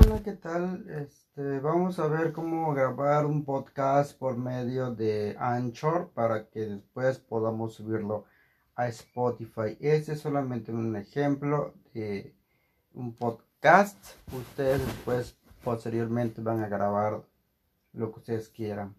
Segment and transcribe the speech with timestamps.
[0.00, 0.88] Hola, ¿qué tal?
[0.90, 7.18] Este, vamos a ver cómo grabar un podcast por medio de Anchor para que después
[7.18, 8.24] podamos subirlo
[8.76, 9.76] a Spotify.
[9.80, 12.32] Este es solamente un ejemplo de
[12.92, 13.98] un podcast.
[14.32, 17.24] Ustedes después posteriormente van a grabar
[17.92, 18.94] lo que ustedes quieran.